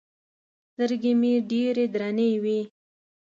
سترګې 0.71 1.11
مې 1.19 1.33
ډېرې 1.51 1.85
درنې 1.93 2.31
وې. 2.43 2.59